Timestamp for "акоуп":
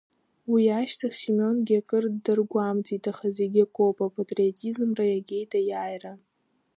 3.65-3.97